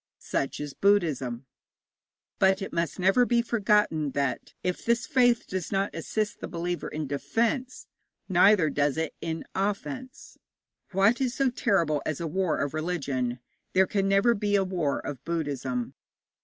Such 0.17 0.59
is 0.59 0.73
Buddhism. 0.73 1.45
But 2.39 2.59
it 2.63 2.73
must 2.73 2.97
never 2.97 3.23
be 3.23 3.43
forgotten 3.43 4.13
that, 4.13 4.55
if 4.63 4.83
this 4.83 5.05
faith 5.05 5.45
does 5.45 5.71
not 5.71 5.93
assist 5.93 6.39
the 6.39 6.47
believer 6.47 6.87
in 6.87 7.05
defence, 7.05 7.85
neither 8.27 8.71
does 8.71 8.97
it 8.97 9.13
in 9.21 9.45
offence. 9.53 10.39
What 10.91 11.21
is 11.21 11.35
so 11.35 11.51
terrible 11.51 12.01
as 12.03 12.19
a 12.19 12.25
war 12.25 12.57
of 12.57 12.73
religion? 12.73 13.37
There 13.73 13.85
can 13.85 14.07
never 14.07 14.33
be 14.33 14.55
a 14.55 14.63
war 14.63 14.97
of 15.05 15.23
Buddhism. 15.23 15.93